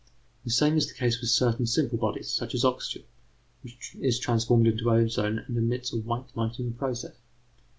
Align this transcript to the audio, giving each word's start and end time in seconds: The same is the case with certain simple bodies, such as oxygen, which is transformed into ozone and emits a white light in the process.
The 0.43 0.49
same 0.49 0.77
is 0.77 0.87
the 0.87 0.95
case 0.95 1.21
with 1.21 1.29
certain 1.29 1.67
simple 1.67 1.99
bodies, 1.99 2.27
such 2.33 2.55
as 2.55 2.65
oxygen, 2.65 3.03
which 3.63 3.95
is 4.01 4.17
transformed 4.17 4.65
into 4.65 4.89
ozone 4.89 5.37
and 5.47 5.55
emits 5.55 5.93
a 5.93 5.97
white 5.97 6.35
light 6.35 6.57
in 6.57 6.65
the 6.71 6.75
process. 6.75 7.13